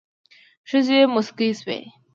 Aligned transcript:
ښځې 0.69 0.99
موسکې 1.13 1.49
شوې. 1.59 1.79